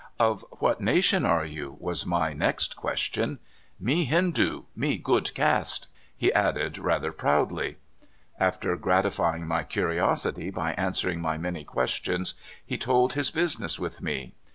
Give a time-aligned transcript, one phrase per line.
[0.19, 3.37] "Of what nation are you?" was my next question.
[3.79, 7.77] Me Hindoo— me good caste," he added rather proudly.
[8.39, 12.33] After gratifying my curiosity by answering my many questions,
[12.65, 14.33] he told his business with me.